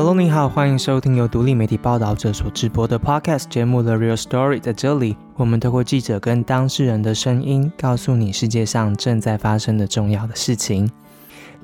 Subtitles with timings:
[0.00, 4.58] Hello，你好，欢迎收听由独立媒体报道者所直播的 Podcast 节目《The Real Story》。
[4.60, 10.88] 在这里，我们透过记者跟当事人的声音，告诉你世界上正在发生的重要的事情。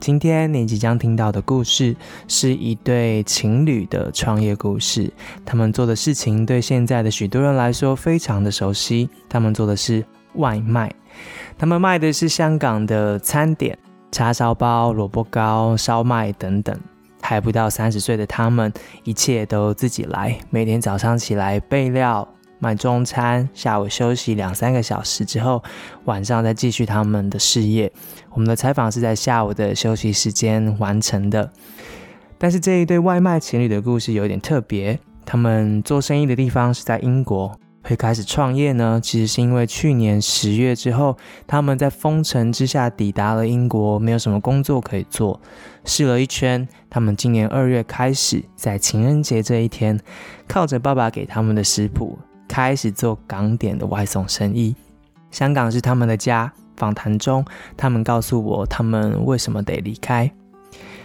[0.00, 1.94] 今天你即将听到的故事，
[2.26, 5.12] 是一对情侣的创业故事。
[5.46, 9.08] 他们做的事情对现在的许多人来说非常的熟悉。
[9.28, 10.04] 他们做的是
[10.34, 10.92] 外卖，
[11.56, 13.78] 他们卖的是香港的餐点，
[14.10, 16.76] 叉烧包、萝卜糕、烧麦等等。
[17.26, 18.70] 还不到三十岁的他们，
[19.02, 20.38] 一切都自己来。
[20.50, 22.28] 每天早上起来备料、
[22.58, 25.62] 买中餐，下午休息两三个小时之后，
[26.04, 27.90] 晚上再继续他们的事业。
[28.30, 31.50] 我们的采访是在下午的休息时间完成的。
[32.36, 37.58] 但是这一对外卖情侣的故事有点特别，他们做生意的地方是在英国。
[37.84, 38.98] 会开始创业呢？
[39.02, 41.16] 其实是因为去年十月之后，
[41.46, 45.38] 他们在封城之下抵达了英国，没有什么工作可以做，
[45.84, 46.66] 试了一圈。
[46.88, 50.00] 他们今年二月开始，在情人节这一天，
[50.48, 52.18] 靠着爸爸给他们的食谱，
[52.48, 54.74] 开始做港点的外送生意。
[55.30, 56.52] 香港是他们的家。
[56.76, 57.44] 访谈中，
[57.76, 60.28] 他们告诉我，他们为什么得离开。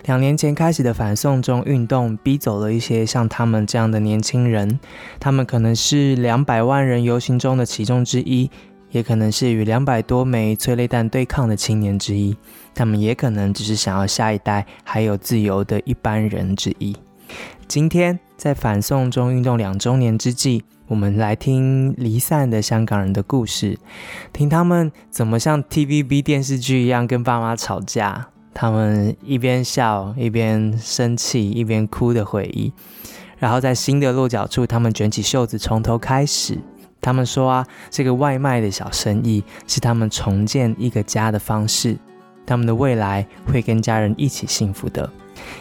[0.05, 4.80] 两年前开始的反送中运动，逼走了一些像他们这样的年轻人。
[5.19, 8.50] 他们可能是两百万人游行中的其中之一，
[8.92, 12.36] 也可能是与两百多枚催泪弹对抗的青年之一。
[12.73, 16.95] 他们也可能只是想要下一代还有自由的一般人之一。
[17.67, 23.77] 今天在反送中运动两周年之际，我们来听离散的香港人的故事，
[24.33, 28.30] 听他们怎么像 TVB 电视剧一样跟爸妈吵架。
[28.53, 32.73] 他们一边笑一边生气一边哭的回忆，
[33.38, 36.58] 然后在新的落脚处，他们卷起袖子从头开始。
[37.02, 41.97] 他们说啊，这个外卖的小生意是他们重建一个家的方式。
[42.45, 45.09] 他们的未来会跟家人一起幸福的。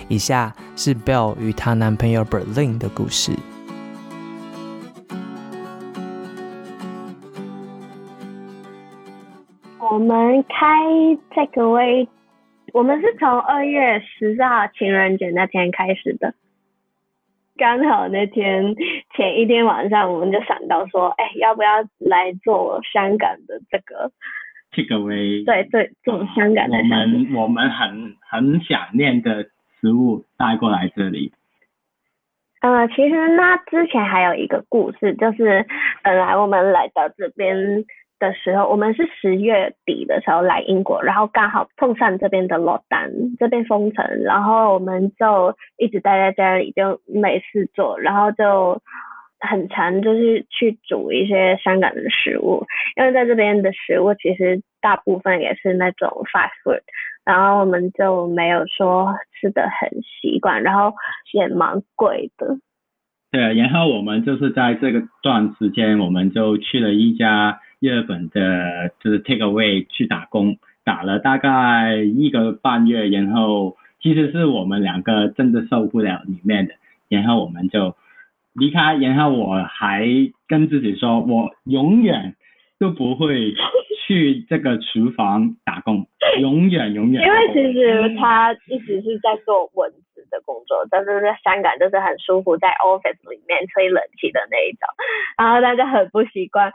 [0.09, 3.33] 以下是 Bell 与她男朋友 Berlin 的故事。
[9.79, 10.67] 我们开
[11.37, 12.09] 这个位。
[12.73, 16.35] 我们是从二月十四号情人节那天开始的，
[17.57, 18.75] 刚好那天
[19.17, 24.11] 前一天晚上，我们就想到说，哎，要不要来做香港的这个
[24.71, 26.77] 这个为对对，做香港的。
[26.79, 29.45] 我们我们很很想念的
[29.81, 31.33] 食物带过来这里。
[32.61, 35.65] 呃，其实那之前还有一个故事，就是
[36.03, 37.85] 本来我们来到这边。
[38.19, 48.81] 的时候，我们是十月底的时候来英国，然后刚好碰上这边的落单，这边封城，然后我们就一直待在家里，就没事做，然后就
[49.39, 56.83] 很常就是去煮一些香港的食物，因为在这边的食物其实大部分也是那种 fast food，
[57.25, 60.93] 然后我们就没有说吃的很习惯，然后
[61.33, 62.59] 也蛮贵的。
[63.31, 67.61] 对，然后我们就是在这个段时间，我们就去了一家。
[67.81, 76.75] 日本的就是 take away 去打工，打了大概一个半月，然后其实是我们两个真的受不了里面的，
[77.09, 77.95] 然后我们就
[78.55, 80.07] 离开，然后我还
[80.47, 82.35] 跟自己说，我永远
[82.79, 83.55] 都不会
[84.07, 86.07] 去这个厨房打工，
[86.41, 87.23] 永远永远。
[87.25, 89.93] 因为其实他一直是在做文。
[90.31, 94.89] 的工作，但是在香港就是很舒服，在 office 里面吹冷气的那一种，
[95.39, 96.73] 然后大家很不习惯。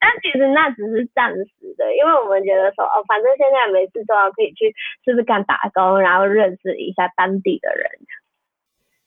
[0.00, 4.74] 但其实那只是暂时的，因为我们觉得说，哦，反正现在没事做，可以去
[5.04, 7.86] 试试看打工，然后认识一下当地的人。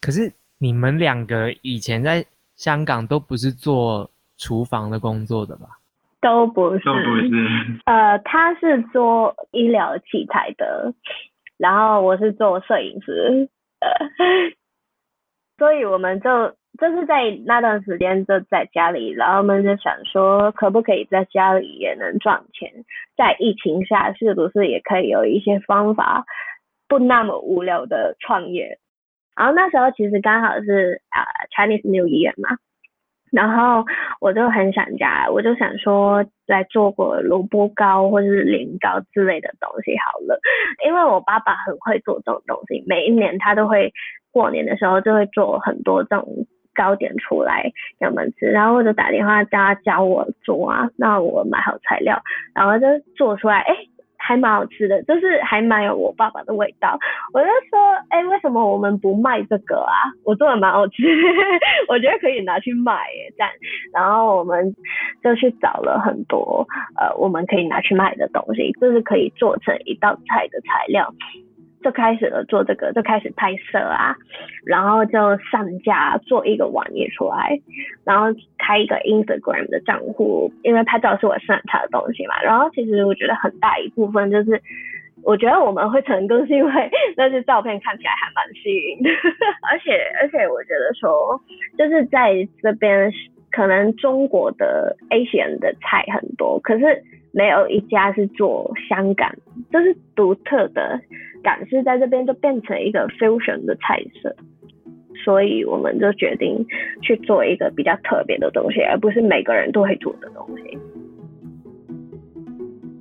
[0.01, 2.25] 可是你们两个以前在
[2.55, 5.67] 香港都不是做厨房的工作的吧？
[6.21, 7.29] 都不是，都不是。
[7.85, 10.93] 呃，他是做医疗器材的，
[11.57, 13.47] 然后我是做摄影师。
[15.57, 22.83] 所以我们就就是在那段时间就在家里，然后我们就想说，可不可以在家里也能赚钱？
[23.15, 26.25] 在疫情下，是不是也可以有一些方法，
[26.87, 28.77] 不那么无聊的创业？
[29.35, 31.23] 然后那时候其实刚好是啊
[31.55, 32.57] Chinese New Year 嘛。
[33.31, 33.83] 然后
[34.21, 40.39] 我就很想家，我就想说来做个萝卜糕或者是年糕之类的东西好了，
[40.85, 43.91] 因为我爸爸很会做这种东西，每一年他都会
[44.31, 46.27] 过年的时候就会做很多这种
[46.73, 52.21] 糕点出来给我们吃，然后我就打电话叫他教我做啊，那我买好材料，
[52.53, 53.75] 然后就做出来，哎。
[54.25, 56.97] 还蛮好吃的，就是还蛮有我爸爸的味道。
[57.31, 57.79] 我就说，
[58.09, 59.93] 哎，为什么我们不卖这个啊？
[60.25, 61.03] 我做的蛮好吃，
[61.87, 63.31] 我觉得可以拿去卖耶。
[63.37, 63.51] 这样，
[63.93, 64.75] 然后我们
[65.23, 66.65] 就去找了很多
[66.97, 71.13] 呃，我们可以拿去卖的东西，就是可以做成一道菜的材料。
[71.85, 74.15] 就开始了做这个，就开始拍摄啊，
[74.65, 77.61] 然后就上架做一个网页出来，
[78.03, 78.25] 然后
[78.57, 82.41] 开一个 Instagram 的账户，因为拍照是我擅长的东西嘛。
[82.41, 84.59] 然后其实我觉得很大一部分就是，
[85.23, 89.09] 我觉得我们会成功是因为那些照片看起来还蛮吸引的，
[89.69, 91.39] 而且而且我觉得说
[91.77, 92.33] 就是在
[92.63, 93.13] 这边
[93.51, 97.03] 可能中国的 Asian 的菜很多，可是。
[97.37, 99.29] 没有一家是做香港，
[99.69, 100.97] 就是独特的
[101.45, 104.35] 感是，在这边就变成一个 fusion 的菜色，
[105.23, 106.65] 所以我们就决定
[107.03, 110.77] 去做一个比较特别的东西，而不是每个人都会做的东西。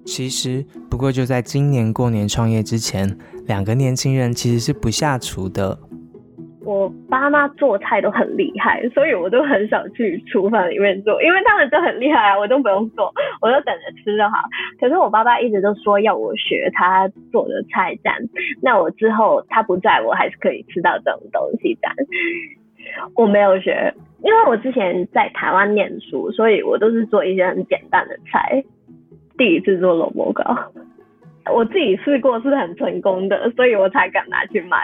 [0.05, 5.79] 其实，不过就在今年过年创业之前，两个年轻人其实是不下厨的。
[6.65, 14.39] 我爸妈做菜都很厉害，所以我都很少去厨房里面做，因为他们都很厉害啊，我都不用做，我就等着吃就好。
[14.81, 18.17] 可是我爸爸一直都说要我学他做的菜样，
[18.63, 21.95] 那我之后他不在我还是可以吃到这种东西样。
[23.15, 28.63] 我没有学，因为我之前在台湾念书，所以我都是做一些很简单的菜。
[29.37, 30.45] 第一次做萝卜糕，
[31.53, 34.79] 我自己试过是很成功的，所以我才敢拿去卖。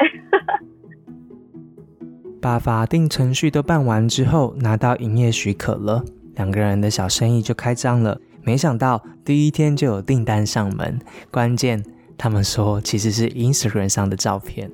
[2.40, 6.02] 把法定程序都办完之后，拿到营业许可了，
[6.36, 8.18] 两个人的小生意就开张了。
[8.42, 10.98] 没想到第一天就有订单上门，
[11.30, 11.84] 关键
[12.16, 14.70] 他们说其实是 Instagram 上的照片。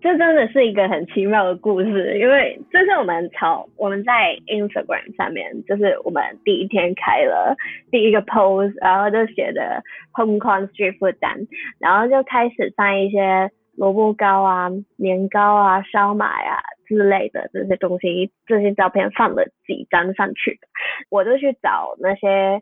[0.00, 7.54] 这真的是一个很奇妙的故事，因为这是我们从我们在 Instagram 上面，就是我们第一天开了
[7.90, 11.46] 第一个 post，然后就写的 Hong Kong Street Food 单，
[11.78, 13.50] 然后就开始上一些。
[13.80, 20.60] 萝卜糕啊、年糕啊、烧麦啊之类的这些东西，这些照片放了几张上去，
[21.08, 22.60] 我就去找那些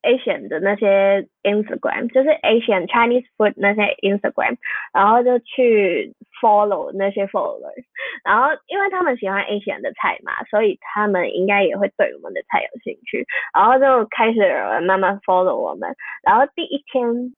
[0.00, 4.56] Asian 的那些 Instagram，就是 Asian Chinese food 那些 Instagram，
[4.94, 7.84] 然后就去 follow 那些 followers，
[8.24, 14.40] 然后因为他们喜欢 Asian 的菜嘛，所以他们应该也会对我们的菜有兴趣，然后就开始
[14.80, 17.34] 慢慢 follow 我们，然后第一天。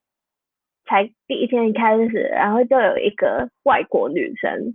[0.90, 4.74] 才第一天开始，然后就有一个外国女生，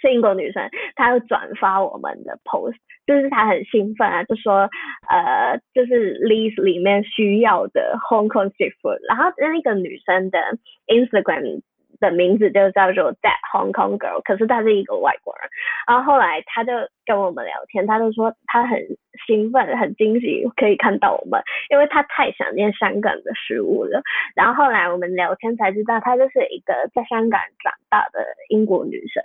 [0.00, 2.76] 是英国女生，她又转发我们的 post，
[3.08, 4.70] 就是她很兴奋啊，就说
[5.10, 10.38] 呃，就是 list 里面需要的 Hong Kong street food，然后那个女生的
[10.86, 11.62] Instagram。
[12.00, 15.48] 的名字就叫做 That Hong Kong Girl，可是他是一个外国人。
[15.86, 16.72] 然后后来他就
[17.06, 18.78] 跟我们聊天，他就说他很
[19.26, 24.02] 兴奋、很惊喜可以看到我们，因为他太想念香港的食物了。
[24.34, 29.22] 然后后来我们聊天才知道，她就是一个在香港长大的英国女生，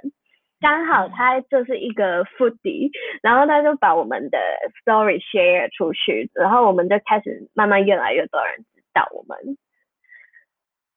[0.62, 2.90] 刚好她就是一个 foodie，
[3.22, 4.40] 然后她就把我们的
[4.84, 9.38] story share 出去，然后我们就开始慢慢越来越多人知道我们。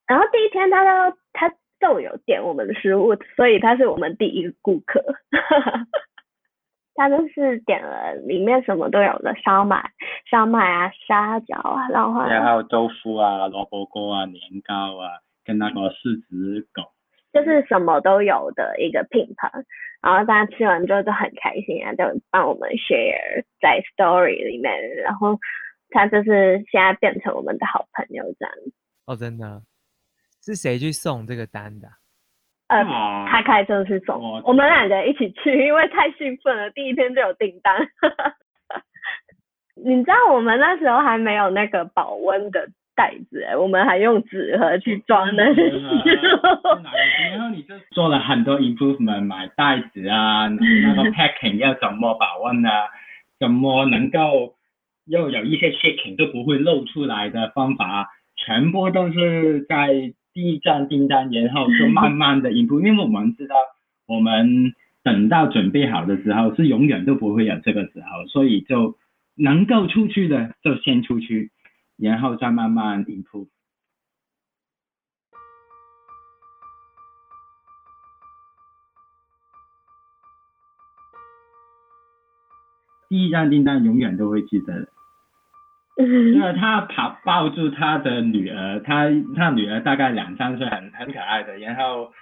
[0.07, 1.53] 然后第一天，他就他。
[1.87, 5.03] 都有点我们的食物，所以他是我们第一个顾客。
[6.99, 9.91] 他就是点了里面什么都有的烧麦、
[10.31, 16.83] 烧麦啊、沙饺啊，然后还有豆腐啊、萝卜糕啊、年糕啊，跟那个四只狗，
[17.35, 19.53] 就是什么都有的一个品牌。
[20.01, 24.73] 然后大家吃完之后就很开心啊，就帮我们 share 在 story 里面，
[25.03, 25.39] 然后
[25.91, 28.55] 他就是现在变成我们的好朋友这样。
[29.05, 29.61] 哦，真的。
[30.47, 31.89] 是谁去送这个单的？
[32.69, 32.85] 呃，
[33.29, 37.77] 他开车去送，我们两个一起去， 因为太兴奋了，第一天就有订单。
[39.85, 45.69] 你知道我们那时候还没有那个保温的袋子，哎，我们还用纸盒去装那些。
[47.33, 52.89] 然后你就做了很多 improvement，买袋子啊， 那个 packing 要怎么保温啊，
[53.39, 54.57] 怎么能够
[55.07, 60.13] 又有一些 shaking 都不会漏出来的方法，全部都是在。
[60.37, 63.57] 第一站订单，然后就慢慢的引步，因为我们知道，
[64.07, 68.99] 我们等到准备好的时候，是永远都不会有这个时候，所以就
[69.35, 71.53] 能够出去的就先出去，
[71.97, 73.49] 然后再慢慢引步。
[83.09, 84.96] 第一站订单永远都会记得。
[85.97, 91.59] 因为他跑抱住他的女儿，他他女儿大概两三岁，很很可爱的。
[91.59, 92.13] 然后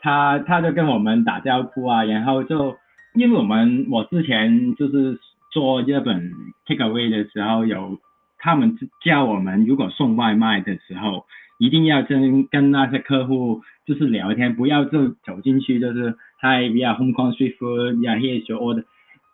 [0.00, 2.76] 他他就跟我们打招呼啊，然后就
[3.14, 5.18] 因为我们我之前就是
[5.50, 6.30] 做日本
[6.64, 7.98] take away 的时候，有
[8.38, 11.24] 他们教我们，如果送外卖的时候，
[11.58, 18.84] 一定要跟跟那些客户就是聊天，不要就走进去就是 Hi we are Hong Kong street food，yeah here's your order。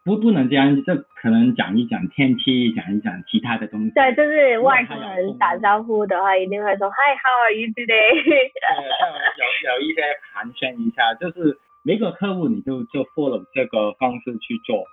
[0.02, 3.90] 不不能这样，就可能讲一讲天气，讲一讲其他的东西。
[3.90, 8.14] 对，就是外国人打招呼的话，一定会说 Hi，How are you today？
[9.76, 10.02] 有一些
[10.32, 14.84] 寒暄一下，就是每个客户你就就 follow 这个方式去做，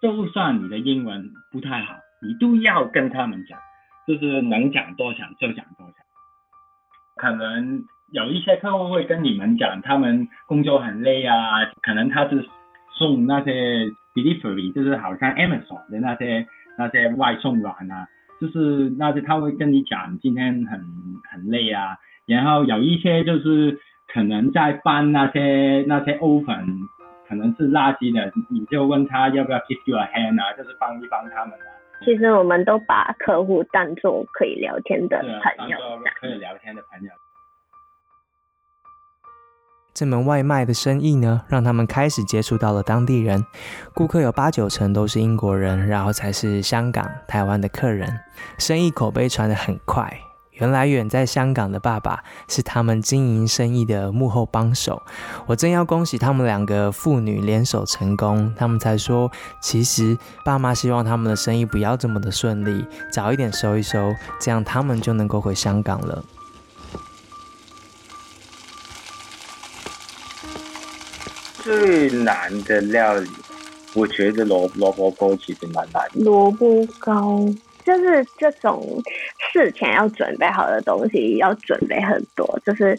[0.00, 3.58] 就算你的英文不太好，你都要跟他们讲，
[4.08, 5.94] 就是能讲多讲就讲多讲。
[7.16, 12.42] 可能有一些客户会跟你们讲，他们工作很累啊，可能他是
[12.96, 16.46] 送那些 delivery，就是好像 Amazon 的那些
[16.78, 18.08] 那些外送软啊，
[18.40, 20.80] 就是那些他会跟你讲今天很
[21.30, 23.78] 很累啊，然后有一些就是
[24.12, 26.88] 可能在搬那些那些 oven，
[27.28, 31.72] 可能是垃圾的，你就问他要不要 give you a hand 啊，就是帮一帮他们啊。
[32.04, 35.78] 其实我们都把客户当做可以聊天的朋友
[36.20, 37.10] 可以聊天的朋友。
[39.96, 43.42] 这门外卖的生意呢，让他们开始接触到了当地人，
[43.94, 48.20] 顾客有八九成都是英国人，然后才是香港、台湾的客人，
[48.58, 50.14] 生意口碑传得很快。
[50.52, 55.00] 原来远在香港的爸爸是他们经营生意的幕后帮手，
[55.46, 66.22] 我正要恭喜他们两个父女联手成功，他们才说，其实爸妈希望他们的生意不要这么的顺利，早一点收一收，这样他们就能够回香港了。
[71.62, 73.28] 最难的料理，
[73.94, 76.02] 我觉得萝萝卜糕其实蛮难。
[76.14, 77.44] 萝卜糕
[77.84, 79.02] 就是这种
[79.52, 82.46] 事前要准备好的东西，要准备很多。
[82.64, 82.96] 就是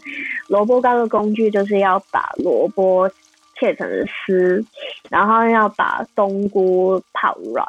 [0.48, 3.10] 萝卜糕的工具，就是要把萝卜
[3.58, 4.64] 切成丝，
[5.10, 7.66] 然后要把冬菇泡软，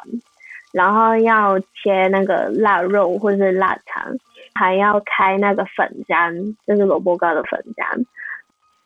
[0.73, 4.17] 然后要切那个腊肉或是腊肠，
[4.53, 8.05] 还要开那个粉浆，就是萝卜糕的粉浆。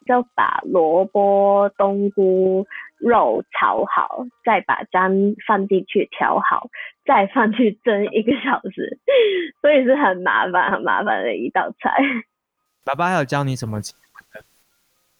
[0.05, 2.65] 就把萝卜、冬菇、
[2.99, 5.11] 肉炒好，再把姜
[5.47, 6.69] 放进去调好，
[7.05, 8.99] 再放去蒸一个小时，
[9.61, 11.91] 所以是很麻烦、很麻烦的一道菜。
[12.85, 13.79] 爸爸还有教你什么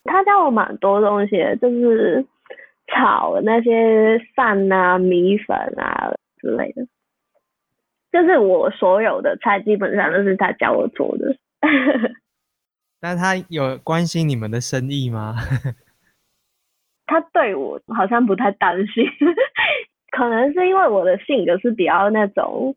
[0.05, 2.25] 他教我蛮多东西，就是
[2.87, 6.85] 炒那些饭啊、米粉啊之类的，
[8.11, 11.37] 就是我所有的菜基本上都是他教我做的。
[13.03, 15.36] 那他有关心你们的生意吗？
[17.05, 19.03] 他对我好像不太担心，
[20.10, 22.74] 可能是因为我的性格是比较那种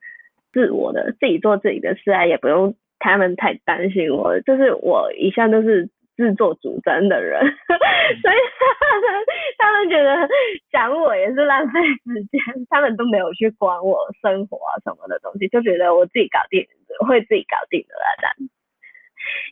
[0.52, 4.40] 自我的，自己做自己的事啊，也不用他们太担心我。
[4.40, 7.40] 就是我一向都是自作主张的人，
[8.21, 8.37] 所以
[8.83, 9.25] 他们
[9.59, 10.28] 他们觉得
[10.73, 16.66] 讲我也是浪费时间，他们都没有去管我生活啊什么的东西，就觉得我自己搞定，
[17.06, 18.50] 会自己搞定的啦，这样。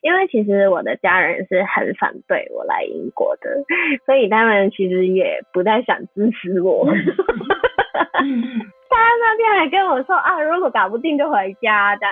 [0.03, 3.49] 因为其实我的家人是很反对我来英国的，
[4.07, 6.87] 所以他们其实也不太想支持我。
[6.95, 7.01] 他
[9.21, 12.07] 那天还跟我说啊，如果搞不定就回家的。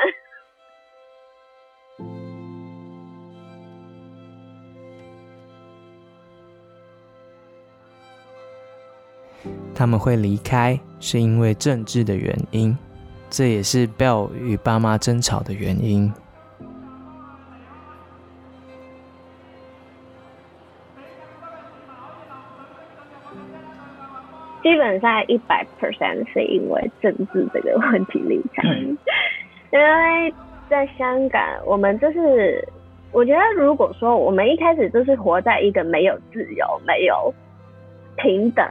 [9.75, 12.76] 他们会离开是因为政治的原因，
[13.31, 16.12] 这也是 Bell 与爸妈争吵的原因。
[24.62, 28.62] 基本上一百 percent 是因为政治这个问题离开，
[29.73, 30.35] 因为
[30.69, 32.66] 在香港，我们就是
[33.12, 37.35] 我觉得，如果说我们一开始就是活在一个没有自由、没有
[38.16, 38.64] 平等、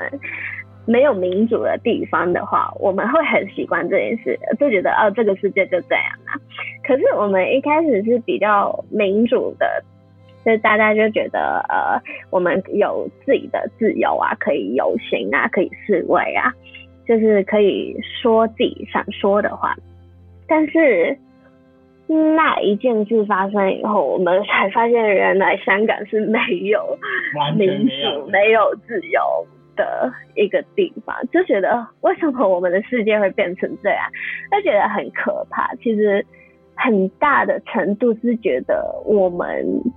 [0.85, 6.39] 没有民主的地方的话，我们会很习惯这件事，就觉得哦，这个世界就这样啊。
[6.87, 9.83] 可是我们一开始是比较民主的。
[10.43, 16.51] 所以大家就觉得，呃，我们有自己的自由啊，可以游行啊，可以示威啊，
[17.07, 19.75] 就是可以说自己想说的话。
[20.47, 21.15] 但是
[22.07, 26.39] 那一件事发生以后，我们才发现，原来香港是没
[26.71, 26.97] 有
[27.55, 29.21] 民主、没有自由
[29.75, 34.09] 的一个地方，就觉得为什么我们的世界会变成这样，
[34.51, 35.73] 就觉得很可怕。
[35.75, 36.25] 其实。
[36.83, 39.47] 很大的程度是觉得我们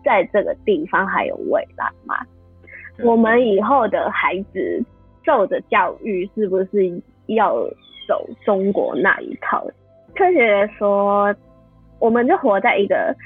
[0.04, 2.14] 在这个地方还有未来吗？
[3.02, 4.84] 我们以后的孩子
[5.24, 7.56] 受的教育是不是要
[8.06, 9.66] 走中国那一套？
[10.14, 11.34] 科学说，
[11.98, 13.16] 我们就活在一个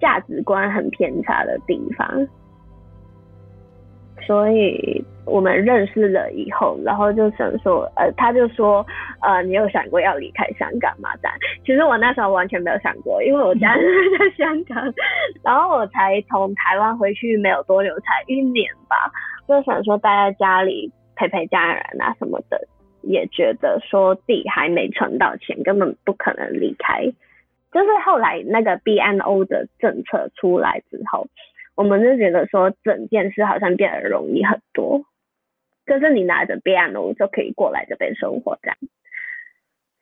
[0.00, 2.26] 价值观很偏差的地方。
[4.26, 8.84] 所以我们认识了以后，然后就想说，呃，他就说，
[9.20, 11.10] 呃，你有想过要离开香港吗？
[11.22, 11.32] 但
[11.64, 13.84] 其实我那时候完全没有想过，因为我家人
[14.18, 14.92] 在香港，
[15.44, 19.10] 然后我才从台湾回去没有多久，才一年吧，
[19.46, 22.60] 就想说待在家里陪陪家人啊什么的，
[23.02, 27.04] 也觉得说地还没存到钱，根本不可能离开。
[27.70, 31.26] 就是后来那个 BNO 的政策出来之后。
[31.76, 35.00] 我们就觉得说整件事好像变得容易很多，
[35.88, 38.76] 就是你拿着 piano 就可以过来这边生活这样，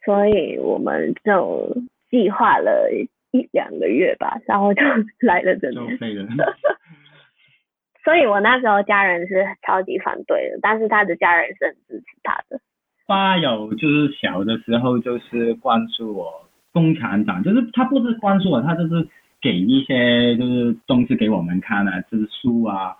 [0.04, 1.76] 所以我们就
[2.10, 2.90] 计划了
[3.30, 4.82] 一两个月吧，然后就
[5.20, 5.98] 来了这边。
[8.04, 12.60] 所以我那时候家人是超级反对的，但是他的家人是很支持他的。
[13.06, 19.08] 爸有就是小的时候就是关注我共产党，就是他不是关注我，他就是
[19.40, 22.96] 给一些就是东西给我们看啊，就是书啊。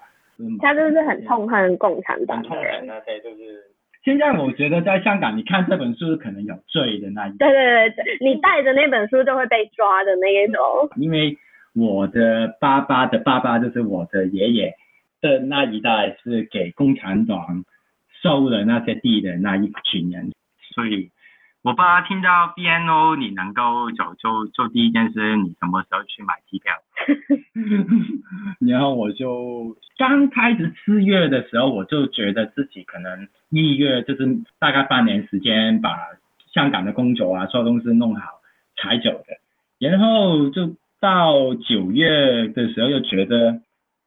[0.61, 2.43] 他就是很痛恨共产党。
[2.43, 3.65] 痛恨那些就是。
[4.05, 7.37] 现在我觉得在香港，你看这本书可能有罪的那一。
[7.39, 10.63] 对对对，你带着那本书就会被抓的那一种。
[10.97, 11.37] 因为
[11.75, 14.75] 我的爸爸的爸爸就是我的爷爷。
[15.23, 17.65] 的那一代是给共产党
[18.23, 20.31] 收了那些地的那一群人，
[20.75, 21.11] 所以
[21.67, 26.73] 我爸听到 BNO 你能够走，就做第一件事，你什么时候去买机票？
[28.61, 35.99] 然后我就刚开始四月的时候，我就觉得自己可能一月就是大概半年时间把
[36.55, 38.31] 香港的工作啊，所有东西弄好
[38.77, 39.35] 才走的。
[39.81, 43.61] 然后就到九月的时候，又觉得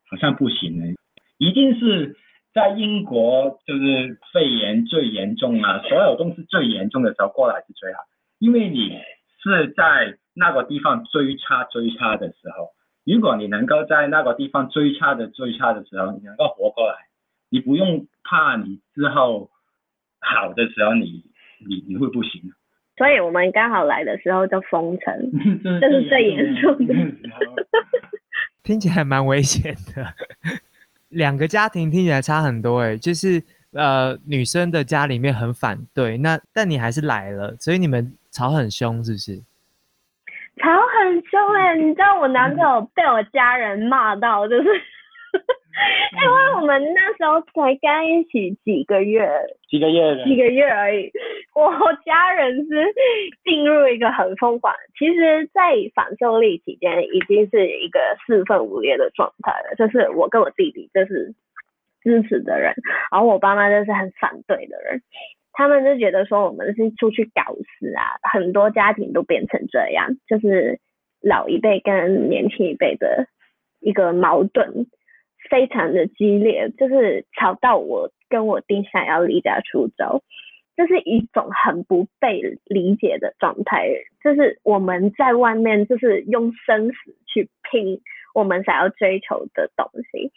[0.10, 0.96] 好像不行了。
[1.38, 2.16] 一定是
[2.54, 8.00] 在英国，就是肺炎最严重啊，所有东西最严重的时候过来是最好，
[8.40, 8.98] 因为你
[9.42, 12.70] 是在那个地方最差最差的时候，
[13.06, 16.96] 如果你能够在那个地方最差的最差的时候，你能够活过来，
[17.50, 19.50] 你不用怕你之后
[20.20, 21.24] 好的时候你
[21.68, 22.42] 你你会不行。
[22.98, 25.32] 所以我们刚好来的时候就封城，
[25.80, 26.94] 这是最严重的，
[28.64, 30.06] 听起来蛮危险的。
[31.10, 39.36] 两个家庭听起来差很多哎，就是呃女生的家里面很反对，那但你还是来了，所以你们吵很凶是不是？
[40.62, 44.64] 吵很凶哎，你知道我男朋友被我家人骂到就是。
[46.12, 49.30] 因为我们那时候才刚一起几个月，
[49.70, 51.10] 几个月，几个月而已。
[51.66, 52.94] 我家人是
[53.44, 59.76] 进入一个很疯狂，其实，在反修例期间已经是一个四分五裂的状态了。
[59.76, 61.34] 就是我跟我弟弟就是
[62.02, 62.74] 支持的人，
[63.12, 65.02] 然后我爸妈就是很反对的人。
[65.54, 70.80] 他们就觉得说我们是出去搞事啊，很多家庭都变成这样，就是
[71.22, 73.28] 老一辈跟年轻一辈的
[73.80, 74.88] 一个矛盾。
[75.50, 80.22] 非常的激烈，就是吵到我跟我弟想要离家出走，
[80.80, 83.90] 这是一种很不被理解的状态。
[84.24, 88.00] 就是我们在外面就是用生死去拼
[88.34, 90.32] 我们想要追求的东西。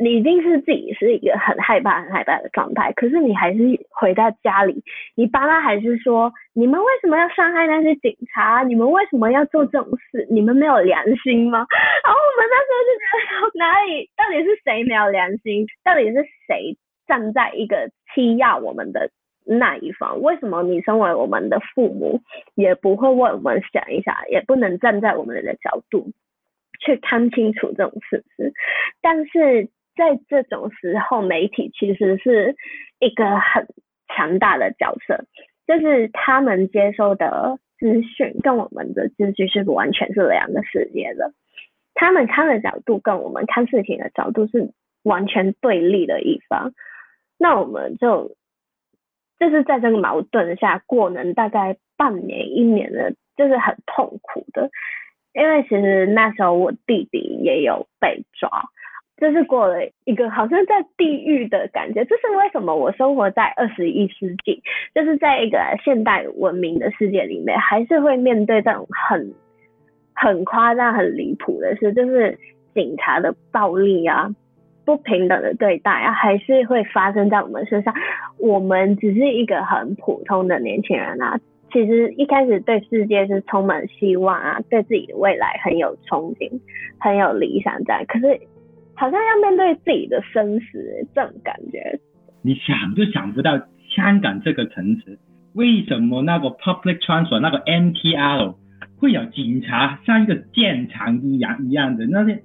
[0.00, 3.58] 你一定是自己是一个很害怕、很害怕的状态，可是你还是
[3.90, 4.84] 回到家里，
[5.16, 8.62] 你爸妈还是说，你们为什么要伤害那些警察？
[8.62, 10.26] 你们为什么要做这种事？
[10.30, 11.66] 你们没有良心吗？
[12.04, 15.66] 然后我们那时候就觉得， 哪里到底是谁没有良心？
[15.82, 16.76] 到底是谁
[17.08, 19.10] 站在一个欺压我们的
[19.48, 20.20] 那一方？
[20.20, 22.20] 为什么你身为我们的父母，
[22.54, 26.12] 也不会为我们想一下，也不能站在我们的角度
[26.80, 28.52] 去看清楚这种事实？
[29.00, 29.68] 但是。
[29.98, 32.54] 在这种时候，媒体其实是
[33.00, 33.66] 一个很
[34.06, 35.24] 强大的角色，
[35.66, 41.32] 就是他们接收的资讯跟我们的资讯是完全是两个世界的，
[41.94, 44.70] 他们看的角度跟我们看事情的角度是
[45.02, 46.72] 完全对立的一方，
[47.36, 48.36] 那我们就
[49.38, 54.70] 就是在这个矛盾下过能大概半年一年的，就是很痛苦的，
[55.34, 58.48] 因为其实那时候我弟弟也有被抓。
[59.20, 62.72] 就是过了一个好像在地狱的感觉，这是为什么？
[62.72, 64.62] 我生活在二十一世纪，
[64.94, 69.34] 就是在一个现代文明的世界里面，还是会面对这种很
[70.14, 72.38] 很夸张、很离谱的事，就是
[72.74, 74.30] 警察的暴力啊、
[74.88, 77.92] 不平等的对待啊，还是会发生在我们身上。
[78.38, 81.38] 我们只是一个很普通的年轻人啊，
[81.70, 86.50] 其实一开始对世界是充满希望啊，对自己的未来很有憧憬、
[86.98, 88.40] 很有理想在，可是。
[89.00, 92.00] 好像要面对自己的生死，这种感觉。
[92.42, 93.56] 你想都想不到，
[93.88, 95.16] 香港这个城市
[95.54, 98.56] 为什么那个 public transport 那个 MTR
[98.98, 102.42] 会有警察像一个建厂一样一样的那些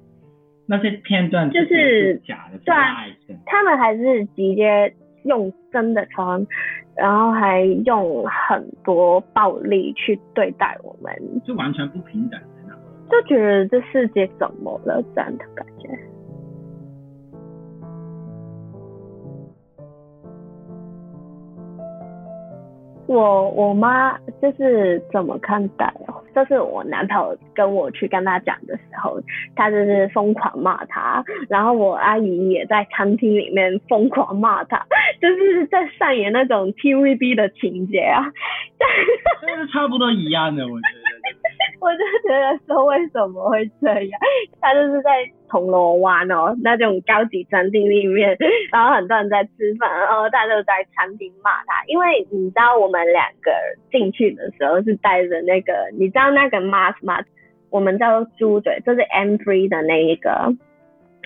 [0.65, 2.73] 那些片段，就是假的，对，
[3.45, 4.93] 他们还是直接
[5.26, 6.45] 用真的穿，
[6.95, 11.13] 然后还用很多暴力去对待我们，
[11.45, 12.47] 就完全不平等的
[13.10, 15.04] 那就觉得这世界怎么了？
[15.13, 15.89] 这样的感觉。
[23.13, 26.21] 我我妈就是怎么看待哦？
[26.36, 29.19] 就是我男朋友跟我去跟他讲的时候，
[29.56, 34.84] 他就是疯狂骂他，然后我阿姨也在餐厅里面疯狂骂他，
[35.21, 38.26] 就是在上演那种 TVB 的情节啊。
[39.45, 41.03] 但是差不多一样的，我觉得。
[41.84, 44.19] 我就觉得说为什么会这样？
[44.62, 45.10] 他就是在
[45.50, 48.38] 铜锣湾哦，那种高级餐厅里面，
[48.72, 51.84] 然后很多人在吃饭，然后他就在餐厅骂他。
[51.88, 53.52] 因为你知道我们两个
[53.91, 57.22] 进去的时候是戴着那个，你知道那个 mask 吗？
[57.69, 60.54] 我们叫猪嘴，就是 M3 的那一个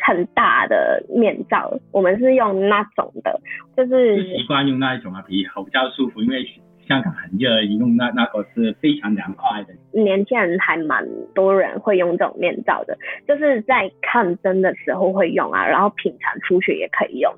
[0.02, 3.40] 很大的面罩，我们是用那种的，
[3.76, 6.44] 就是习惯用那一种啊，比较比较舒服，因为。
[6.88, 9.74] 香港很热，用那那个是非常凉快的。
[9.92, 12.98] 年轻人还蛮多人会用这种面罩的，
[13.28, 17.34] 就是在抗争的时候会用啊，然后平常出去也可以用。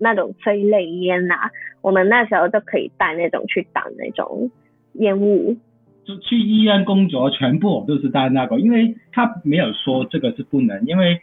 [0.00, 4.50] 那种催泪烟啊，我们那时候都可以带那种去挡那种
[4.94, 5.56] 烟雾。
[6.04, 11.20] 就去医院工作，全部都是戴那个，因为他没有说这个是不能，因为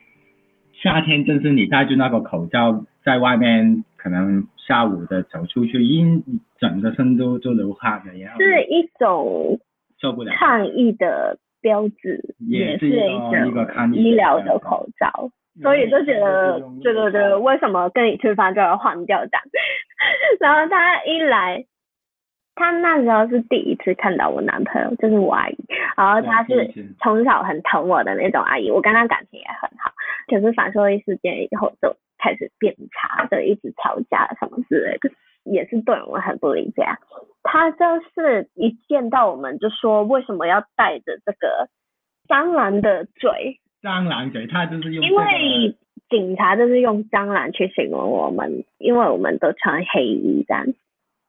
[0.73, 4.47] 夏天正是你戴住那个口罩在外面可能。
[4.67, 6.23] 下午的走出去，因
[6.57, 9.59] 整个身都都流汗了，然后是一种
[9.99, 15.29] 受不了抗议的标志，也是一个抗疫医疗的口罩，
[15.61, 19.43] 所以就觉得对对对，为什么跟你吃饭就要换掉这样？
[20.41, 21.63] 然后他一来，
[22.55, 25.57] 他那时候是第一次看到我男朋友，就是我阿姨，
[25.95, 29.93] 然后他是从小很疼我的那种阿姨，我跟他感情也很好，
[30.27, 31.95] 可是反说一事件以后就。
[32.25, 35.11] 开始变差的，一直吵架什么之类的，
[35.43, 36.83] 也是对我们很不理解。
[37.43, 37.77] 他就
[38.15, 41.69] 是一见到我们就说，为什么要带着这个
[42.27, 43.59] 蟑螂的嘴？
[43.83, 45.05] 蟑螂嘴，他就是用。
[45.05, 45.77] 因为
[46.09, 50.65] 警察就是用蟑螂去形容我们，因为我们都穿黑衣这样，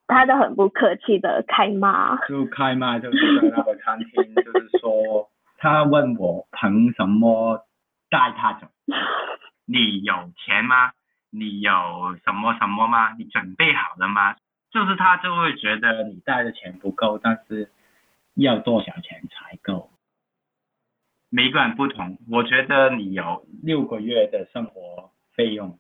[0.07, 2.17] 他就很不客气的开骂。
[2.27, 5.29] 就开骂，就是在那个餐厅，就是说
[5.59, 7.67] 他问我凭什么
[8.09, 8.67] 带他走。
[9.67, 10.93] 你有钱吗？
[11.31, 13.13] 你有什么什么吗？
[13.19, 14.37] 你准备好了吗？
[14.71, 17.71] 就是他就会觉得你带的钱不够，但是
[18.35, 19.91] 要多少钱才够？
[21.29, 25.79] 每个人不同，我觉得你有六个月的生活费用，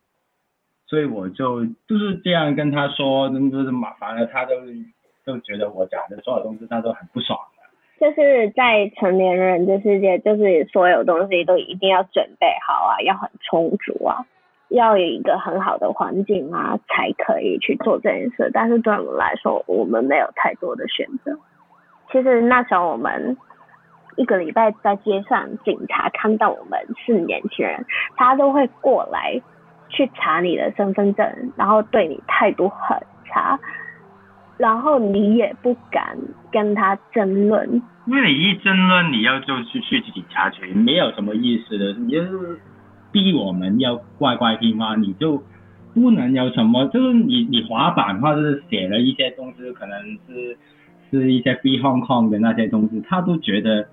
[0.87, 4.55] 所以我就就是这样跟他说，就是麻烦了，他都
[5.25, 7.39] 都觉得我讲的所有东西他都很不爽。
[7.99, 14.25] 就是在成年人的世界，就是所有东西都一定要准备好啊，要很充足啊，
[14.69, 18.51] 要有一个很好的环境啊，才可以去做这件事。
[18.53, 21.39] 但是对我们来说，我们没有太多的选择。
[22.13, 23.37] 其实那时候我们
[24.17, 29.41] 一个礼拜在街上，警察看到我们是年轻人，他都会过来
[29.89, 33.59] 去查你的身份证，然后对你态度很差。
[34.59, 36.17] 然后你也不敢
[36.51, 41.93] 跟他争论，因为你一争论，你要就去去警察局，没有什么意思的。
[41.93, 42.59] 你就是
[43.13, 45.43] 逼我们要乖乖听话，你就
[45.93, 50.57] 不能有什么，就是你你滑板或者是写了一些东西，可能是
[51.11, 53.87] 是一些 Be Hong Kong 的那些东西，他都觉得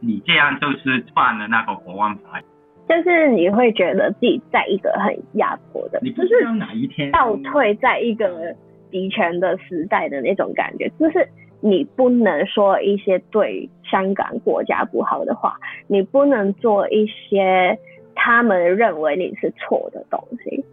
[0.00, 2.40] 你这样就是犯了那个国安法，
[2.88, 8.52] 就是你会觉得自己在一个很压迫的，你不知道哪一天倒退在一个。
[8.96, 11.28] 集权的时代的那种感觉，就是
[11.60, 17.78] 你不能说一些对香港国家不好的话，你不能做一些
[18.14, 20.64] 他们认为你是错的东西。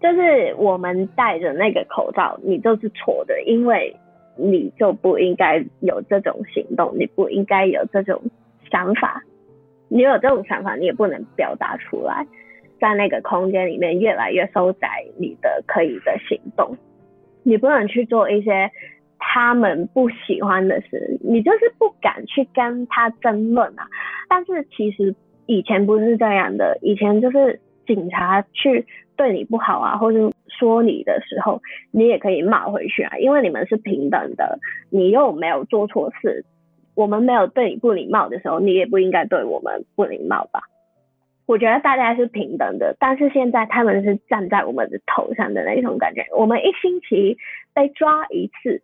[0.00, 3.94] 就是我们戴着那个口罩，你就是错的，因为
[4.36, 8.20] 你就不应该有这种行动，你不应该有这种
[8.70, 9.22] 想法。
[9.88, 12.26] 你有这种想法，你也不能表达出来，
[12.80, 14.88] 在那个空间里面越来越收窄
[15.18, 16.74] 你的可以的行动。
[17.42, 18.70] 你不能去做一些
[19.18, 23.86] 他们不喜欢的事，你就是不敢去跟他争论啊。
[24.28, 25.14] 但是其实
[25.46, 28.84] 以前不是这样的，以前就是警察去
[29.16, 34.58] 对你不好啊，或者说你的时候，你也可以骂回去啊，因为你们是平等的，
[34.90, 36.44] 你又没有做错事，
[36.94, 40.62] 我们没有对你不礼貌的时候，你也不应该对我们不礼貌吧。
[41.46, 46.24] 我觉得大家是平等的，但是现在他们是站在我们的头上的那种感觉。
[46.36, 47.36] 我们一星期
[47.74, 48.80] 被抓一次，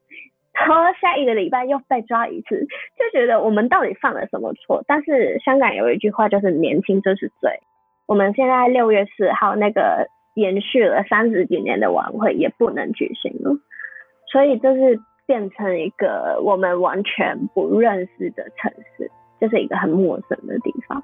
[0.52, 2.66] 然后下一个礼拜又被抓一次，
[2.98, 4.82] 就觉得我们到底犯了什么错？
[4.86, 7.60] 但是香港有一句话就是“年轻就是罪”。
[8.06, 13.56] 我们现在六月四号那个延续了三十几年的晚会也不能举行了，
[14.32, 21.02] 所以就是变成一个我们完全不认识的城市，就是一个很陌生的地方。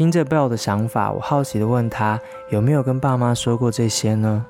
[0.00, 2.18] 听着 Bell 的想法，我好奇的问他
[2.50, 4.46] 有没有跟爸妈说过这些呢？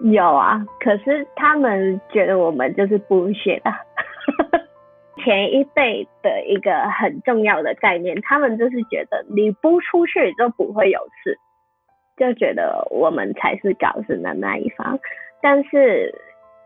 [0.00, 3.72] 有啊，可是他们觉得我们就是不学的。
[5.24, 11.38] 前一辈的一个很重要的概念，他们就是觉得你不出去就不会有事，
[12.18, 14.98] 就觉得我们才是搞事的那一方。
[15.40, 16.14] 但是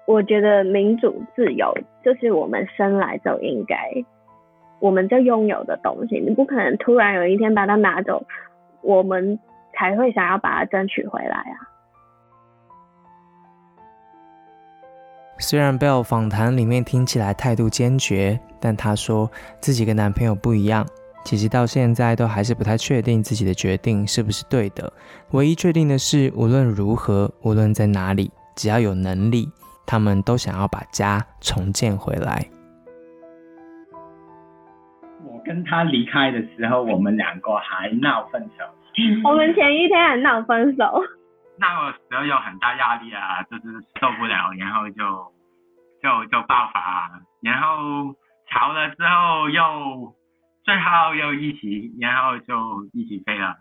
[0.06, 1.72] 我觉得民主自由
[2.04, 3.92] 就是我们生来就应该，
[4.80, 8.22] 我们就拥有的东西，你不可能突然有一天把它拿走，
[8.80, 9.38] 我们
[9.74, 11.68] 才会想要把它争取回来啊。
[15.38, 20.86] 虽然 Bell 访谈里面听起来态度坚决，但她说自己跟男朋友不一样，
[21.24, 24.92] 其实到现在都还是不太确定自己的决定是不是对的。
[25.30, 29.48] 唯一确定的是，无论如何，无论在哪里，只要有能力，
[29.86, 32.46] 他们都想要把家重建回来。
[35.50, 38.64] 我跟他离开的时候，我们两个还闹分手。
[39.24, 41.02] 我们前一天还闹分手。
[41.58, 43.62] 那个时候有很大压力啊，就是
[44.00, 44.94] 受不了，然后就
[46.00, 47.10] 就就爆发，
[47.42, 48.14] 然后
[48.48, 50.14] 吵了之后又
[50.62, 52.54] 最后又一起，然后就
[52.92, 53.56] 一起飞了。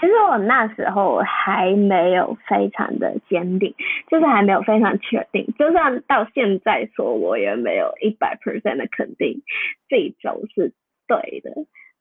[0.00, 3.74] 其实我那时候还没有非常的坚定，
[4.08, 9.42] 就是还没有非常确定，就算到现在说，我也没有一百 percent 的肯定
[9.88, 10.72] 这一种是
[11.06, 11.52] 对的。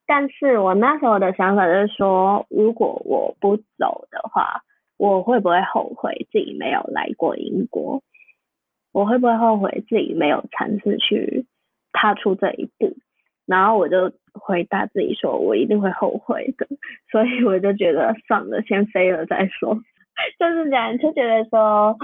[0.08, 4.64] 但是我那时候的想法就是说，如果我不走的话。
[5.00, 8.04] 我会不会后悔自己没有来过英国？
[8.92, 11.46] 我会不会后悔自己没有尝试去
[11.94, 12.98] 踏出这一步？
[13.50, 16.68] 然后我就回答自己说，我一定会后悔的。
[17.12, 19.74] 所以我就觉得算了，先飞了再说。
[20.38, 21.98] 就是这样，就觉得说，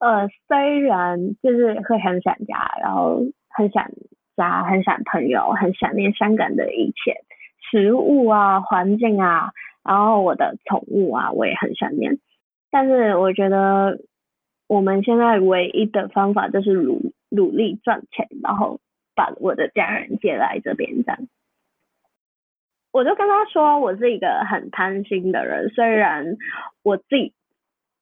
[0.00, 3.88] 呃，虽然就是会很想家，然后很想
[4.36, 7.14] 家，很想朋友，很想念香港的一切
[7.70, 9.52] 食物啊、环境啊，
[9.84, 12.18] 然后我的宠物啊，我也很想念。
[12.72, 13.98] 但是我觉得
[14.66, 18.80] 我们现在唯一的方法就是努努力赚钱，然后
[19.14, 21.18] 把我的家人接来这边这样。
[22.92, 26.36] 我就跟他说，我是一个很贪心的人，虽然
[26.82, 27.32] 我自己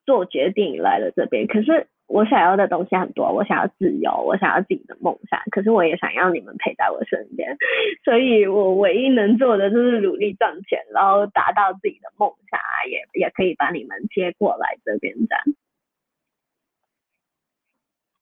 [0.04, 1.88] 做决定来了这边，可是。
[2.10, 7.54] 我想要的东西很多，我想要自由，我想要自己的梦想，可是我也想要你们陪在我身边，
[8.02, 12.58] 所以我唯一能做的就是努力赚钱，然后达到自己的梦想，
[12.90, 15.44] 也也可以把你们接过来这边这样。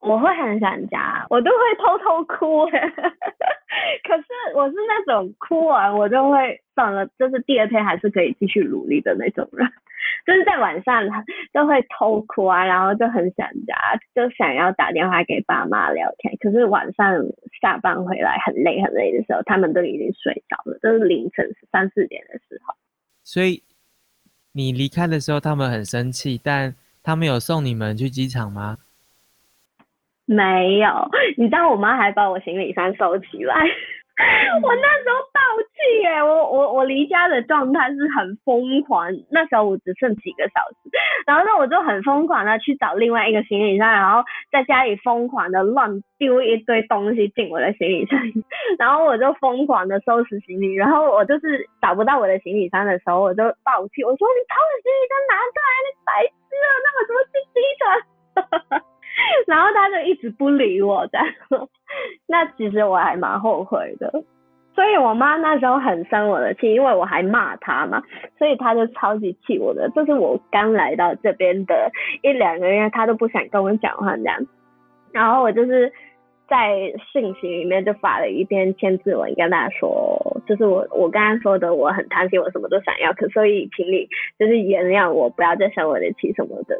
[0.06, 9.68] 我会很想家，我都会偷偷哭， 可是我是那种哭完我就会算了，就是第二天还是可以继续努力的那种人。
[10.24, 11.02] 就是在晚上
[11.52, 13.74] 都会偷哭啊，然后就很想家，
[14.14, 16.36] 就想要打电话给爸妈聊天。
[16.40, 17.14] 可是晚上
[17.60, 22.74] 下班回来很累很累的时候，他们都已经睡着了，都是凌晨三四点的时候。
[23.24, 23.62] 所以
[24.52, 28.78] 你离开的时候，他们很生气，但他们有送你们去机场吗？
[30.26, 30.88] 没有，
[31.38, 33.54] 你知道我妈还把我行李箱收起来。
[34.64, 40.88] 我那时候暴气耶，我我我离家的状态是很疯狂，那时候我只剩几个小时，
[41.26, 48.18] 然后呢我就很疯狂的去找另外一个行李箱，然后在家里疯狂的乱丢一堆东西进我的行李箱，
[48.80, 57.60] 然后我就疯狂的收拾行李，然后我就是找不到我的行李箱的时候，我就暴气，我说你把我行李箱拿过来，你白痴啊，那我怎么进机
[58.80, 58.95] 场？
[59.46, 61.18] 然后他就一直不理我的，
[62.26, 64.10] 那其实我还蛮后悔的，
[64.74, 68.02] 所以我妈那时候很生我的气，因为我还骂她嘛，
[68.38, 69.88] 所以她就超级气我的。
[69.90, 71.90] 就是我刚来到这边的
[72.22, 74.46] 一两个月，她都不想跟我讲话这样，
[75.12, 75.90] 然后我就是
[76.48, 84.06] 在信息里面就发了一篇签字文，跟她说，就是我我刚刚说的，我很贪心，我什么都想要，可所以请你
[84.38, 86.78] 就是原谅我，不要再生我的气什么的。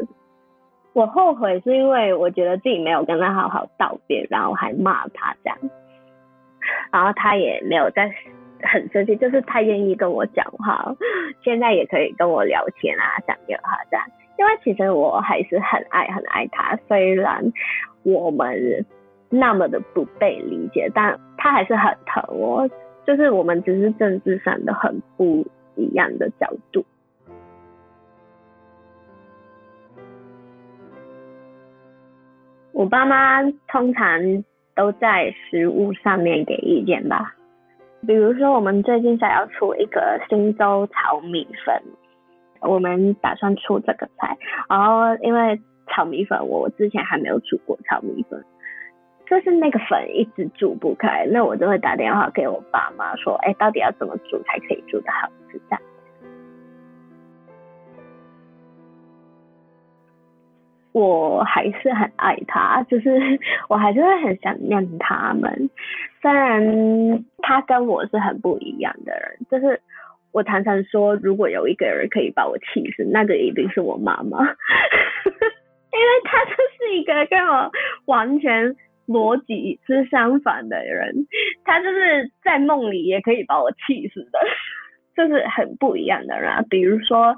[0.97, 5.59] 我后悔是因为我觉得自己没有跟他好好道别，然后还骂他这样，
[6.91, 8.11] 然后他也没有在
[8.63, 10.97] 很生气，就是他愿意跟我讲话，
[11.45, 14.07] 现在也可以跟我聊天啊，讲电话这样。
[14.39, 17.45] 因为其实我还是很爱很爱他，虽然
[18.03, 18.57] 我们
[19.29, 22.67] 那么的不被理解，但他还是很疼我。
[23.07, 26.83] 就是我们只是政治上的很不一样的角度。
[32.77, 34.21] 我爸妈通常
[34.75, 37.35] 都在食物上面给意见吧，
[38.07, 41.75] 比如说我们最近想要出一个新州炒米粉，
[42.61, 44.37] 我们打算出这个菜，
[44.69, 48.45] 然后因为炒米粉我之前还没有煮过炒米粉，
[49.27, 55.59] 就是那个粉一直煮不开，那我就会打电话给我爸妈说，哎，到底要怎么煮才可以煮的好吃？
[55.71, 55.81] 这样。
[60.99, 65.69] 我还是很爱他， 就是我还是会很想念他们。
[66.23, 69.79] 虽然他跟我是很不一样的人，就是
[70.33, 74.39] 我常常说，如果有一个人可以把我气死，那个一定是我妈妈，
[75.93, 77.71] 因为他就是一个跟我
[78.07, 78.75] 完全
[79.07, 81.27] 逻辑是相反的人，
[81.67, 84.39] 他就是在梦里也可以把我气死的，
[85.15, 86.65] 就是很不一样的人。
[86.71, 87.37] 比如说。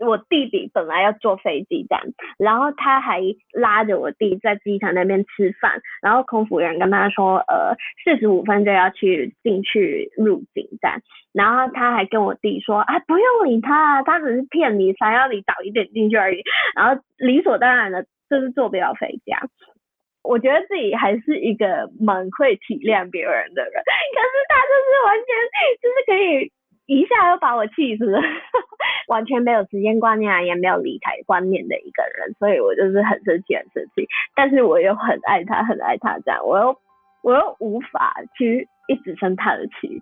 [0.00, 2.00] 我弟弟本来要坐飞机站，
[2.38, 3.20] 然后他还
[3.52, 16.42] 拉着我弟在机场那边吃饭，然后空服员跟他说，呃，四十五分就要去进去入境站，然后他还跟我弟说，啊，不用理他，他只是骗你，想要你早一点进去而已，
[16.74, 19.42] 然后理所当然的就是坐不了飞机啊。
[20.22, 25.26] 我觉得自己还是一个蛮会体谅别人的人，可是他就是完全
[25.82, 26.52] 就是可以。
[26.86, 28.20] 一下又把我气死了，
[29.10, 34.06] 完全没有时间观念，也没有理财观念的一个人，所以我就是很生气，很生气。
[34.36, 36.78] 但是我又很爱他，很爱他，这样我又
[37.22, 40.00] 我又无法去一直生他的气。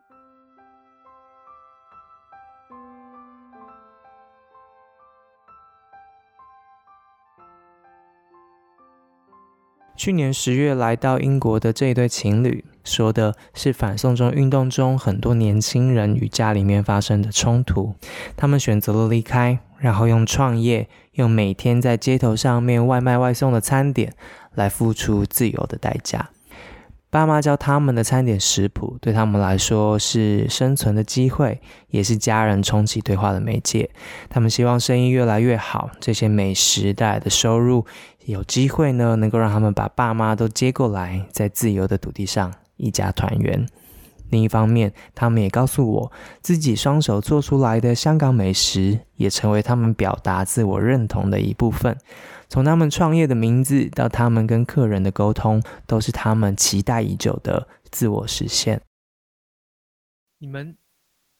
[9.96, 17.94] 去年十月来到英国的这一对情侣，说的是反送中运动中很多年轻人与家里面发生的冲突，
[18.36, 24.14] 他们选择了离开，然后用创业，用每天在街头上面外卖外送的餐点
[24.54, 26.30] 来付出自由的代价。
[27.10, 33.88] 爸妈教他们的餐点食谱，对他们来说是生存的机会，也是家人重启对话的媒介。
[34.28, 37.86] 他们希望生意越来越好，这些美食带来的收入，
[38.26, 43.68] 有机会呢，能够让他们把爸妈都接过来，在自由的土地上一家团圆。
[44.30, 46.12] 另一方面，他们也告诉我，
[46.42, 51.96] 自己双手做出来的香港美食，也成为他们表达自我认同的一部分。
[52.50, 58.82] 从他们创业的名字到他们跟客人的沟通，都是他们期待已久的自我实现。
[60.38, 60.76] 你们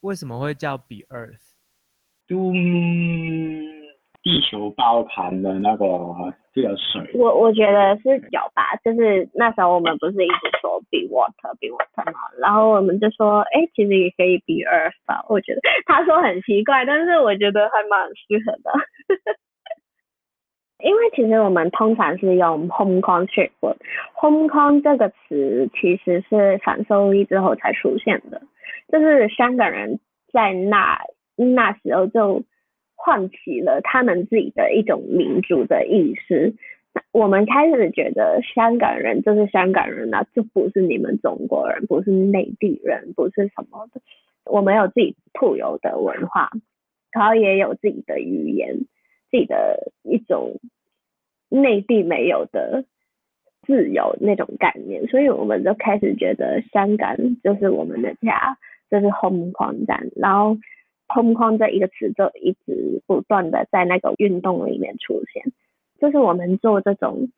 [0.01, 1.41] 为什么会叫 Be Earth？
[2.27, 2.53] 都
[4.23, 5.87] 地球包含的那个
[6.53, 7.11] 这个水。
[7.15, 15.25] 我我觉得是有吧，就是那时候我们不是一直说 Be Water，Be Water 嘛，然后我们就说，哎，其实也可以 Be Earth 吧。
[15.29, 18.73] 我觉得他说很奇怪，但是我觉得还蛮适合的。
[20.85, 28.41] 因为其实我们通常是用 Hong Kong，Hong Kong 这个词其实是反收益之后才出现的，
[28.93, 29.99] 就是香港人
[30.33, 31.01] 在那
[31.35, 32.45] 那时候就
[32.99, 36.53] 唤起了他们自己的一种民族的意识。
[37.13, 44.01] 我们开始觉得香港人就是香港人啊，就不是你们中国人，不是内地人，不是什么的。
[44.45, 46.51] 我们有自己特有的文化，
[47.13, 48.77] 然后也有自己的语言。
[49.31, 50.59] 自己的一种
[51.51, 52.85] 内地没有的
[53.67, 58.57] 自由那种概念，所以我们就开始觉得香港就是我们的家，
[58.91, 60.57] 就是 home 框站，然后
[61.09, 65.53] home 框这一个词就一直不断的在那个运动里面出现，
[66.01, 67.29] 就是我们做这种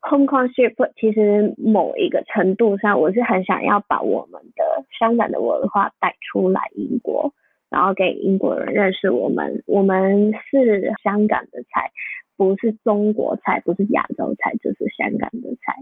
[0.00, 7.34] home 框 ship，其实某一个程度上，我是很想要把我们的香港的文化带出来英国。
[7.70, 11.92] 然后给英国人认识我们，我们是香港的菜，
[12.34, 15.74] 不是中国菜，不是亚洲菜，就是香港的菜。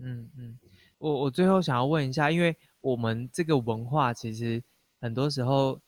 [0.00, 0.58] 嗯嗯，
[0.96, 4.62] 我我最后想要问一下，因为我们这个文化其实
[5.02, 5.78] 很多时候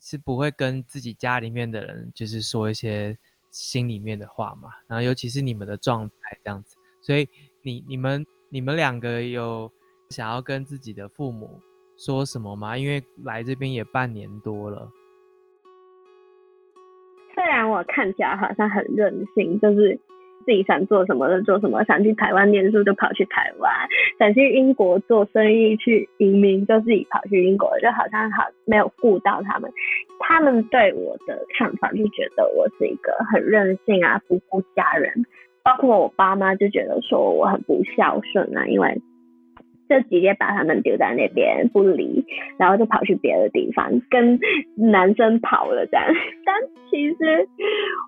[0.00, 3.16] 是不会跟自己家里面的人就是说一些
[3.50, 7.28] 心里面的话嘛，然后尤其是你们的状态这样子，所以
[7.62, 9.70] 你你们你们两个有
[10.08, 11.60] 想要跟自己的父母。
[12.02, 12.78] 说什么吗？
[12.78, 14.90] 因为来这边也半年多了。
[17.34, 20.00] 虽然我看起来好像很任性，就是
[20.44, 23.70] 自己想做什么就做什么，想去台湾念书就跑去台湾，
[24.18, 29.70] 想去英国做生意去移民就自己跑去英国，就好像好没有顾到他们。
[30.20, 35.12] 他们对我的看法就觉得我是一个很任性啊，不顾家人。
[35.62, 39.00] 包括我爸妈就觉得说我很不孝顺啊，因为。
[39.90, 42.24] 就直接把他们丢在那边不理，
[42.56, 44.38] 然后就跑去别的地方跟
[44.76, 46.06] 男生跑了这样。
[46.46, 46.54] 但
[46.88, 47.48] 其实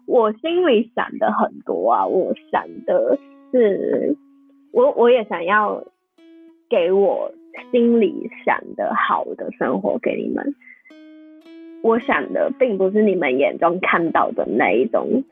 [0.06, 3.18] 我心里想的很多啊，我想的
[3.50, 4.16] 是，
[4.72, 5.82] 我我也想要
[6.70, 7.32] 给我
[7.72, 10.54] 心里想的好的生活给你们。
[11.82, 15.24] 我想的并不是你们眼中看到的那一种，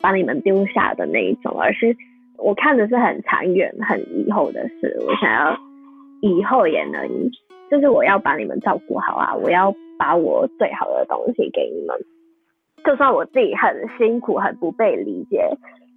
[0.00, 1.94] 把你们丢下的那一种，而是
[2.38, 4.96] 我看的是很长远、很以后的事。
[5.06, 5.54] 我想要
[6.22, 7.30] 以后也能，
[7.68, 9.34] 就是我要把你们照顾好啊！
[9.34, 11.96] 我要把我最好的东西给你们。
[12.84, 15.50] 就算我自己很辛苦、很不被理解、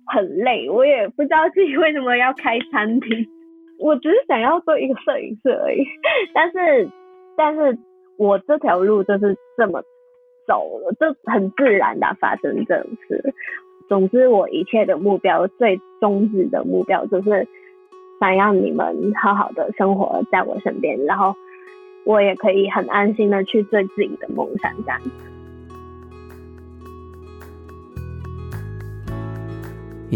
[0.07, 3.28] 很累，我也不知道自己为什么要开餐厅。
[3.80, 5.86] 我只是想要做一个摄影师而已。
[6.34, 6.89] 但是，
[7.38, 7.78] 但是
[8.17, 9.84] 我这条路就是这么
[10.47, 13.34] 走了，就很自然的发生这种事。
[13.88, 17.47] 总之，我一切的目标，最终止的目标，就是
[18.20, 21.36] 想要你们好好的生活在我身边，然后
[22.03, 25.34] 我也可以很安心的去做自己的梦想，这样子。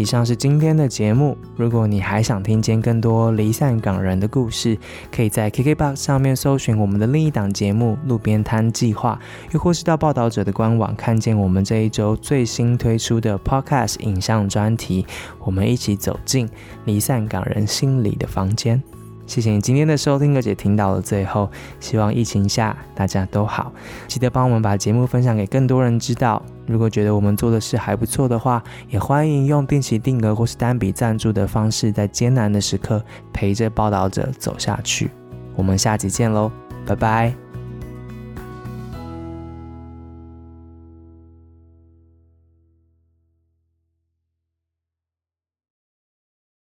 [0.00, 1.36] 以上是今天的节目。
[1.56, 4.78] 如果你还想听见更多离散港人的故事，
[5.14, 9.20] 可以在 KKBOX 上面搜寻我们的另一档节目《路边摊计划》，
[9.52, 15.04] 又或是到报道者的官网看见我们这一周最新推出的 Podcast 影像专题。
[15.44, 16.48] 我们一起走进
[16.86, 18.82] 离散港人心里的房间。
[19.30, 21.48] 谢谢你今天的收听，而且听到了最后。
[21.78, 23.72] 希望疫情下大家都好，
[24.08, 26.42] 记得帮我们把节目分享给更多人知道。
[26.66, 33.00] 如果觉得我们做的事还不错的话，也欢迎用定期定额或是单笔赞助的方式，在艰难的时刻
[33.32, 35.08] 陪着报道者走下去。
[35.54, 36.50] 我们下集见喽，
[36.84, 37.49] 拜拜。